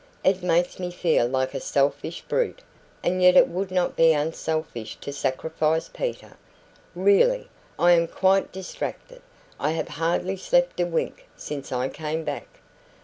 [0.23, 2.63] It makes me feel like a selfish brute;
[3.03, 6.37] and yet it would not be unselfish to sacrifice Peter.
[6.95, 9.21] Really, I am quite distracted.
[9.59, 12.47] I have hardly slept a wink since I came back."